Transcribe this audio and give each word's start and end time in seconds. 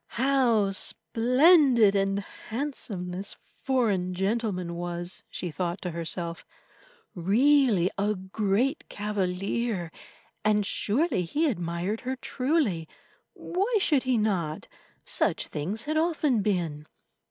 How 0.17 0.71
splendid 0.71 1.93
and 1.93 2.21
handsome 2.49 3.11
this 3.11 3.37
foreign 3.63 4.15
gentleman 4.15 4.73
was, 4.73 5.21
she 5.29 5.51
thought 5.51 5.79
to 5.83 5.91
herself, 5.91 6.43
really 7.13 7.91
a 7.99 8.15
great 8.15 8.89
cavalier, 8.89 9.91
and 10.43 10.65
surely 10.65 11.21
he 11.21 11.47
admired 11.47 12.01
her 12.01 12.15
truly. 12.15 12.87
Why 13.33 13.75
should 13.79 14.01
he 14.01 14.17
not? 14.17 14.67
Such 15.05 15.47
things 15.47 15.83
had 15.83 15.97
often 15.97 16.41
been. 16.41 16.87